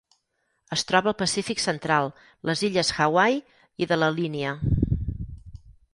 [0.75, 2.09] Es troba al Pacífic central:
[2.51, 3.39] les illes Hawaii
[3.85, 4.59] i de la Línia.